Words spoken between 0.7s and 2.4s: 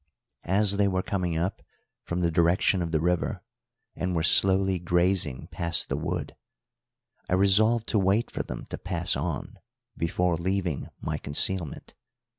they were coming up from the